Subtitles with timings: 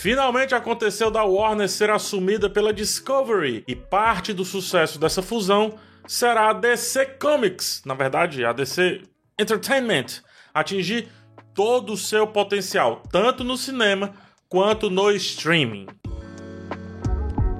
[0.00, 5.74] Finalmente aconteceu da Warner ser assumida pela Discovery e parte do sucesso dessa fusão
[6.06, 9.02] será a DC Comics, na verdade, a DC
[9.36, 10.22] Entertainment,
[10.54, 11.08] atingir
[11.52, 14.12] todo o seu potencial, tanto no cinema
[14.48, 15.86] quanto no streaming.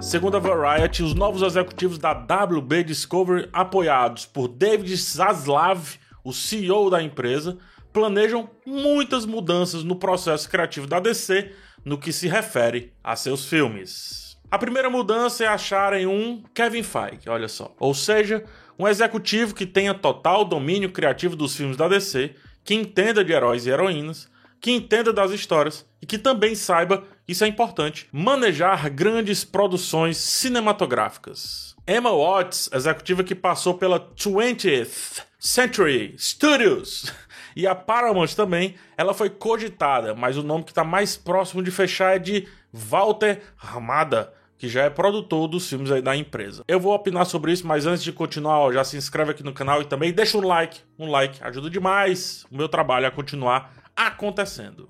[0.00, 6.88] Segundo a Variety, os novos executivos da WB Discovery, apoiados por David Zaslav, o CEO
[6.88, 7.58] da empresa,
[7.98, 11.50] planejam muitas mudanças no processo criativo da DC
[11.84, 14.38] no que se refere a seus filmes.
[14.48, 17.74] A primeira mudança é acharem um Kevin Feige, olha só.
[17.80, 18.44] Ou seja,
[18.78, 23.66] um executivo que tenha total domínio criativo dos filmes da DC, que entenda de heróis
[23.66, 24.28] e heroínas,
[24.60, 31.74] que entenda das histórias e que também saiba, isso é importante, manejar grandes produções cinematográficas.
[31.84, 37.12] Emma Watts, executiva que passou pela 20th Century Studios
[37.58, 41.72] e a Paramount também, ela foi cogitada, mas o nome que está mais próximo de
[41.72, 46.62] fechar é de Walter Ramada, que já é produtor dos filmes aí da empresa.
[46.68, 49.52] Eu vou opinar sobre isso, mas antes de continuar, ó, já se inscreve aqui no
[49.52, 53.72] canal e também deixa um like, um like ajuda demais o meu trabalho a continuar
[53.96, 54.88] acontecendo.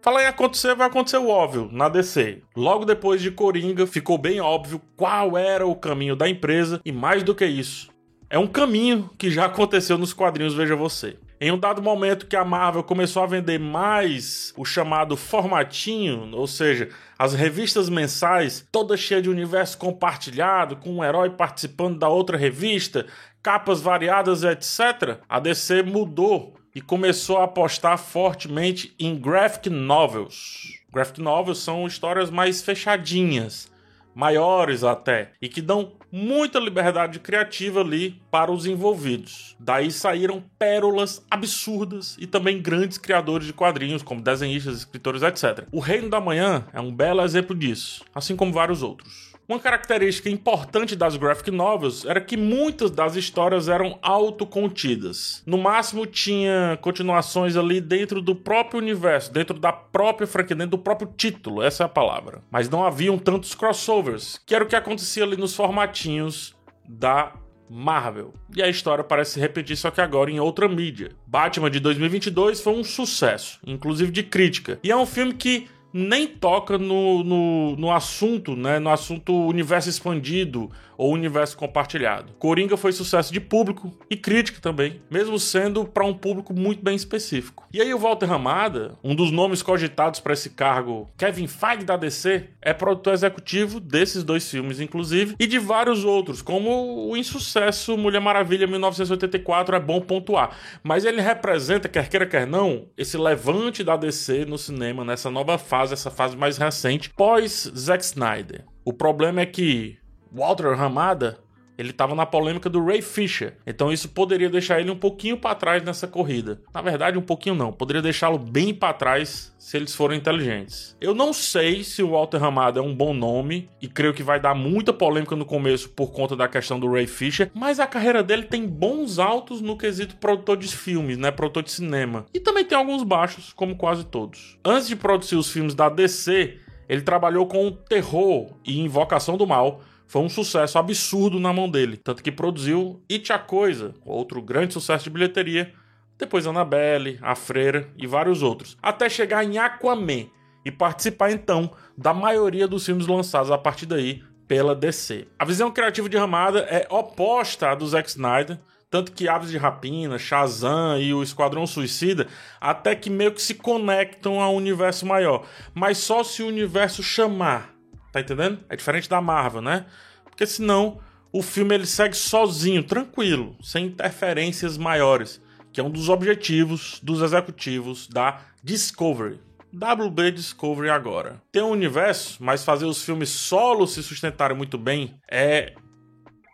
[0.00, 2.42] Falar em acontecer, vai acontecer o óbvio, na DC.
[2.56, 7.24] Logo depois de Coringa, ficou bem óbvio qual era o caminho da empresa e mais
[7.24, 7.91] do que isso,
[8.32, 11.18] é um caminho que já aconteceu nos quadrinhos Veja Você.
[11.38, 16.46] Em um dado momento que a Marvel começou a vender mais o chamado formatinho, ou
[16.46, 22.38] seja, as revistas mensais, toda cheia de universo compartilhado, com um herói participando da outra
[22.38, 23.04] revista,
[23.42, 30.80] capas variadas, etc., a DC mudou e começou a apostar fortemente em graphic novels.
[30.90, 33.70] Graphic novels são histórias mais fechadinhas,
[34.14, 39.56] maiores até, e que dão muita liberdade criativa ali para os envolvidos.
[39.58, 45.66] Daí saíram pérolas absurdas e também grandes criadores de quadrinhos, como desenhistas, escritores, etc.
[45.72, 49.31] O Reino da Manhã é um belo exemplo disso, assim como vários outros.
[49.48, 55.42] Uma característica importante das graphic novels era que muitas das histórias eram autocontidas.
[55.44, 60.82] No máximo tinha continuações ali dentro do próprio universo, dentro da própria franquia, dentro do
[60.82, 62.42] próprio título, essa é a palavra.
[62.50, 66.54] Mas não haviam tantos crossovers, que era o que acontecia ali nos formatinhos
[66.88, 67.32] da
[67.68, 68.34] Marvel.
[68.54, 71.10] E a história parece se repetir, só que agora em outra mídia.
[71.26, 74.78] Batman de 2022 foi um sucesso, inclusive de crítica.
[74.84, 78.78] E é um filme que nem toca no, no, no, assunto, né?
[78.78, 80.70] No assunto universo expandido
[81.02, 82.32] ou universo compartilhado.
[82.38, 86.94] Coringa foi sucesso de público e crítica também, mesmo sendo para um público muito bem
[86.94, 87.66] específico.
[87.72, 91.96] E aí o Walter Ramada, um dos nomes cogitados para esse cargo, Kevin Feige da
[91.96, 97.98] DC, é produtor executivo desses dois filmes, inclusive, e de vários outros, como o insucesso
[97.98, 100.56] Mulher Maravilha 1984 é bom pontuar.
[100.84, 105.58] Mas ele representa, quer queira quer não, esse levante da DC no cinema nessa nova
[105.58, 108.64] fase, essa fase mais recente, pós Zack Snyder.
[108.84, 109.98] O problema é que
[110.30, 111.38] Walter Ramada,
[111.76, 113.56] ele estava na polêmica do Ray Fisher.
[113.66, 116.60] Então isso poderia deixar ele um pouquinho para trás nessa corrida.
[116.72, 117.72] Na verdade, um pouquinho não.
[117.72, 120.96] Poderia deixá-lo bem para trás se eles forem inteligentes.
[121.00, 124.40] Eu não sei se o Walter Ramada é um bom nome e creio que vai
[124.40, 128.22] dar muita polêmica no começo por conta da questão do Ray Fisher, mas a carreira
[128.22, 132.26] dele tem bons altos no quesito produtor de filmes, né, produtor de cinema.
[132.34, 134.58] E também tem alguns baixos, como quase todos.
[134.64, 136.58] Antes de produzir os filmes da DC,
[136.88, 139.80] ele trabalhou com terror e Invocação do Mal
[140.12, 144.74] foi um sucesso absurdo na mão dele, tanto que produziu It a Coisa, outro grande
[144.74, 145.72] sucesso de bilheteria,
[146.18, 150.26] depois Annabelle, A Freira e vários outros, até chegar em Aquaman
[150.66, 155.28] e participar então da maioria dos filmes lançados a partir daí pela DC.
[155.38, 159.56] A visão criativa de Ramada é oposta à do Zack Snyder, tanto que Aves de
[159.56, 162.28] Rapina, Shazam e o Esquadrão Suicida
[162.60, 167.71] até que meio que se conectam ao universo maior, mas só se o universo chamar
[168.12, 168.60] Tá entendendo?
[168.68, 169.86] É diferente da Marvel, né?
[170.24, 171.00] Porque senão
[171.32, 175.40] o filme ele segue sozinho, tranquilo, sem interferências maiores,
[175.72, 179.40] que é um dos objetivos dos executivos da Discovery.
[179.74, 181.40] WB Discovery agora.
[181.50, 185.72] Tem um universo, mas fazer os filmes solo se sustentarem muito bem é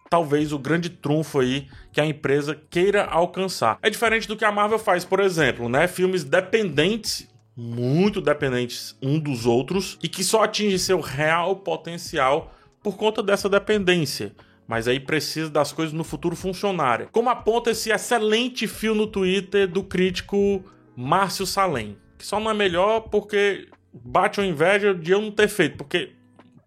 [0.08, 3.78] talvez o grande trunfo aí que a empresa queira alcançar.
[3.82, 5.88] É diferente do que a Marvel faz, por exemplo, né?
[5.88, 7.28] Filmes dependentes
[7.60, 13.48] muito dependentes um dos outros e que só atinge seu real potencial por conta dessa
[13.48, 14.32] dependência.
[14.64, 17.08] Mas aí precisa das coisas no futuro funcionarem.
[17.10, 20.62] Como aponta esse excelente fio no Twitter do crítico
[20.94, 21.96] Márcio Salem.
[22.16, 25.76] Que só não é melhor porque bate uma inveja de eu não ter feito.
[25.78, 26.12] Porque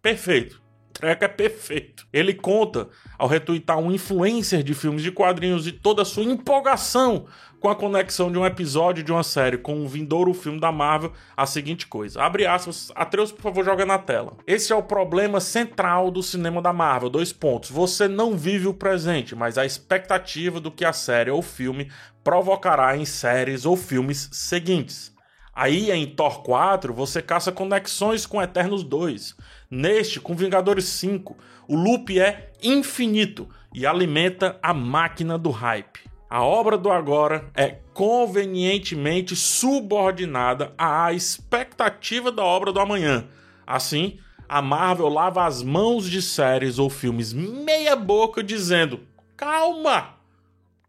[0.02, 0.62] perfeito.
[0.92, 2.08] Treco é perfeito.
[2.12, 7.26] Ele conta, ao retweetar um influencer de filmes de quadrinhos e toda a sua empolgação
[7.60, 11.14] com a conexão de um episódio de uma série com um vindouro filme da Marvel,
[11.38, 12.22] a seguinte coisa.
[12.22, 14.34] Abre aspas, Atreus, por favor, joga na tela.
[14.48, 17.10] Esse é o problema central do cinema da Marvel.
[17.10, 17.70] Dois pontos.
[17.70, 21.92] Você não vive o presente, mas a expectativa do que a série ou filme
[22.24, 25.12] provocará em séries ou filmes seguintes.
[25.54, 29.36] Aí em Thor 4, você caça conexões com Eternos 2.
[29.71, 36.01] Neste, com Vingadores 5, o loop é infinito e alimenta a máquina do hype.
[36.29, 43.29] A obra do agora é convenientemente subordinada à expectativa da obra do amanhã.
[43.65, 49.00] Assim, a Marvel lava as mãos de séries ou filmes meia boca dizendo:
[49.38, 50.15] "Calma,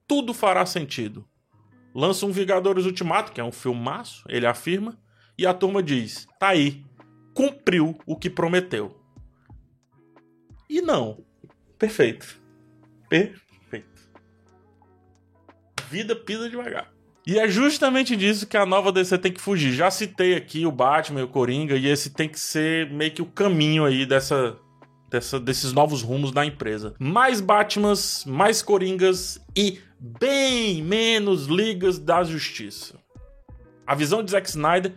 [0.09, 1.25] tudo fará sentido".
[1.95, 4.99] Lança um Vingadores Ultimato, que é um filmaço, ele afirma,
[5.39, 6.85] e a turma diz: "Tá aí,
[7.35, 8.97] cumpriu o que prometeu".
[10.69, 11.25] E não.
[11.79, 12.41] Perfeito.
[13.09, 13.43] Perfeito
[15.93, 16.91] vida pisa devagar.
[17.27, 19.73] E é justamente disso que a nova DC tem que fugir.
[19.73, 23.23] Já citei aqui o Batman e o Coringa, e esse tem que ser meio que
[23.23, 24.57] o caminho aí dessa,
[25.09, 26.95] dessa, desses novos rumos da empresa.
[26.99, 32.99] Mais Batmans, mais Coringas e bem menos Ligas da Justiça.
[33.87, 34.95] A visão de Zack Snyder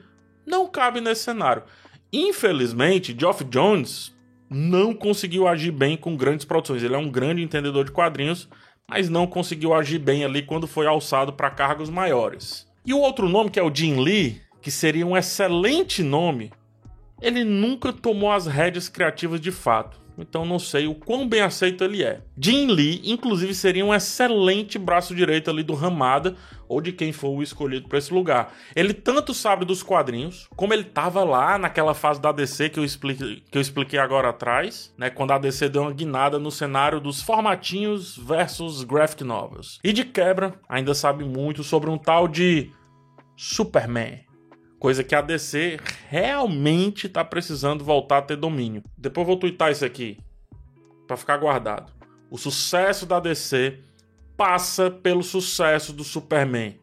[0.47, 1.63] não cabe nesse cenário.
[2.11, 4.15] Infelizmente, Geoff Jones
[4.49, 6.83] não conseguiu agir bem com grandes produções.
[6.83, 8.47] Ele é um grande entendedor de quadrinhos,
[8.87, 12.67] mas não conseguiu agir bem ali quando foi alçado para cargos maiores.
[12.85, 16.51] E o outro nome, que é o Jim Lee, que seria um excelente nome,
[17.21, 20.04] ele nunca tomou as rédeas criativas de fato.
[20.17, 22.21] Então não sei o quão bem aceito ele é.
[22.37, 26.35] Jim Lee, inclusive, seria um excelente braço direito ali do Ramada
[26.67, 28.53] ou de quem for o escolhido para esse lugar.
[28.75, 32.85] Ele tanto sabe dos quadrinhos, como ele estava lá naquela fase da DC que eu,
[32.85, 36.99] expliquei, que eu expliquei agora atrás, né, quando a DC deu uma guinada no cenário
[36.99, 39.79] dos formatinhos versus graphic novels.
[39.83, 42.71] E de quebra, ainda sabe muito sobre um tal de
[43.35, 44.25] Superman.
[44.79, 45.79] Coisa que a DC
[46.09, 48.83] realmente está precisando voltar a ter domínio.
[48.97, 50.17] Depois eu vou twittar isso aqui
[51.07, 51.91] para ficar guardado.
[52.29, 53.79] O sucesso da DC
[54.35, 56.79] passa pelo sucesso do Superman.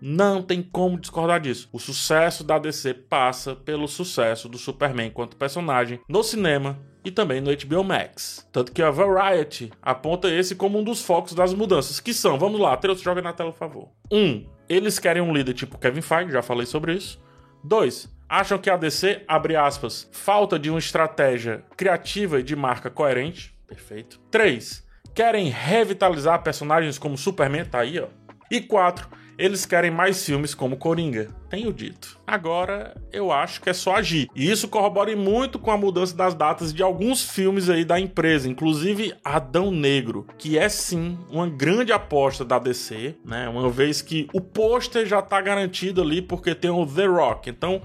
[0.00, 1.68] Não tem como discordar disso.
[1.72, 7.40] O sucesso da DC passa pelo sucesso do Superman enquanto personagem no cinema e também
[7.40, 8.46] no HBO Max.
[8.52, 12.60] Tanto que a Variety aponta esse como um dos focos das mudanças, que são, vamos
[12.60, 13.88] lá, Teus, joga na tela, por favor.
[14.12, 14.16] 1.
[14.16, 17.20] Um, eles querem um líder tipo Kevin Feige, já falei sobre isso.
[17.64, 18.08] 2.
[18.28, 23.54] Acham que a DC, abre aspas, falta de uma estratégia criativa e de marca coerente.
[23.66, 24.20] Perfeito.
[24.30, 24.86] 3
[25.18, 28.06] querem revitalizar personagens como Superman, tá aí, ó.
[28.48, 31.28] E quatro, eles querem mais filmes como Coringa.
[31.48, 32.18] Tenho dito.
[32.26, 34.28] Agora, eu acho que é só agir.
[34.34, 38.48] E isso corrobora muito com a mudança das datas de alguns filmes aí da empresa,
[38.48, 43.48] inclusive Adão Negro, que é sim uma grande aposta da DC, né?
[43.48, 47.48] Uma vez que o pôster já tá garantido ali porque tem o The Rock.
[47.48, 47.80] Então,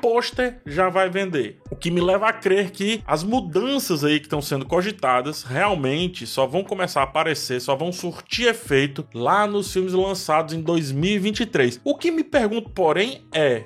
[0.00, 1.58] pôster já vai vender.
[1.70, 6.26] O que me leva a crer que as mudanças aí que estão sendo cogitadas realmente
[6.26, 11.80] só vão começar a aparecer, só vão surtir efeito lá nos filmes lançados em 2023.
[11.84, 13.64] O que me pergunto, porém, é: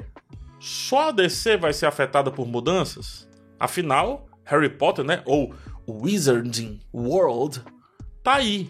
[0.59, 3.29] só a DC vai ser afetada por mudanças?
[3.59, 5.55] Afinal, Harry Potter, né, ou
[5.89, 7.63] Wizarding World,
[8.23, 8.69] tá aí.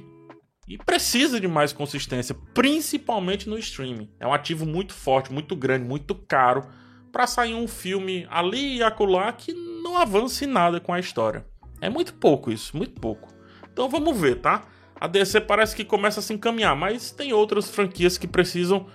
[0.69, 4.09] E precisa de mais consistência, principalmente no streaming.
[4.21, 6.67] É um ativo muito forte, muito grande, muito caro
[7.13, 11.45] para sair um filme ali e acolá que não avance nada com a história.
[11.81, 13.29] É muito pouco isso, muito pouco.
[13.71, 14.63] Então vamos ver, tá?
[14.99, 18.87] A DC parece que começa a se encaminhar, mas tem outras franquias que precisam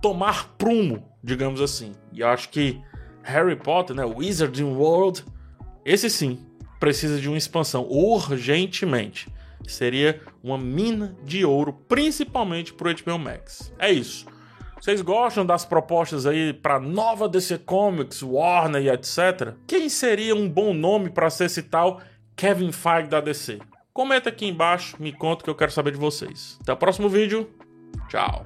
[0.00, 1.92] tomar prumo, digamos assim.
[2.12, 2.80] E eu acho que
[3.22, 5.24] Harry Potter, né, Wizarding World,
[5.84, 6.46] esse sim
[6.78, 9.28] precisa de uma expansão urgentemente.
[9.66, 13.72] Seria uma mina de ouro, principalmente pro HBO Max.
[13.78, 14.26] É isso.
[14.80, 19.54] Vocês gostam das propostas aí para nova DC Comics, Warner e etc?
[19.66, 22.00] Quem seria um bom nome para ser esse tal
[22.36, 23.58] Kevin Feige da DC?
[23.92, 26.58] Comenta aqui embaixo, me conta que eu quero saber de vocês.
[26.60, 27.48] Até o próximo vídeo.
[28.08, 28.44] Tchau.